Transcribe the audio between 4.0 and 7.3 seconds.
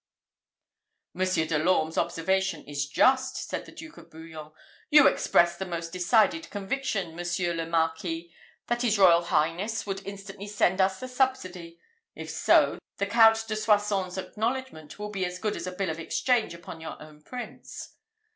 Bouillon. "You expressed the most decided conviction,